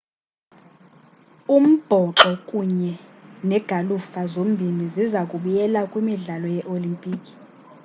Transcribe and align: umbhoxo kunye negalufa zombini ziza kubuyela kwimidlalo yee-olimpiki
umbhoxo 1.55 2.31
kunye 2.47 2.91
negalufa 3.49 4.21
zombini 4.33 4.85
ziza 4.93 5.21
kubuyela 5.29 5.79
kwimidlalo 5.91 6.47
yee-olimpiki 6.55 7.33